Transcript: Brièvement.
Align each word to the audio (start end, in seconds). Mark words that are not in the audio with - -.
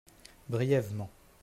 Brièvement. 0.49 1.11